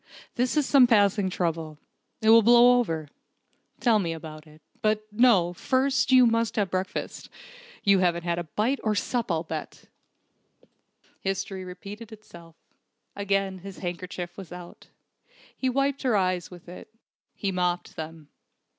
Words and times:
"This 0.33 0.57
is 0.57 0.65
some 0.65 0.87
passing 0.87 1.29
trouble. 1.29 1.77
It 2.23 2.31
will 2.31 2.41
blow 2.41 2.79
over. 2.79 3.07
Tell 3.79 3.99
me 3.99 4.13
all 4.13 4.17
about 4.17 4.47
it. 4.47 4.63
But 4.81 5.05
no, 5.11 5.53
first 5.53 6.11
you 6.11 6.25
must 6.25 6.55
have 6.55 6.71
breakfast. 6.71 7.29
You 7.83 7.99
haven't 7.99 8.23
had 8.23 8.43
bite 8.55 8.79
or 8.83 8.95
sup, 8.95 9.31
I'll 9.31 9.43
bet!" 9.43 9.89
History 11.19 11.63
repeated 11.63 12.11
itself. 12.11 12.55
Again 13.15 13.59
his 13.59 13.77
handkerchief 13.77 14.37
was 14.37 14.51
out. 14.51 14.87
He 15.55 15.69
wiped 15.69 16.01
her 16.01 16.17
eyes 16.17 16.49
with 16.49 16.67
it. 16.67 16.89
He 17.35 17.51
mopped 17.51 17.95
them. 17.95 18.29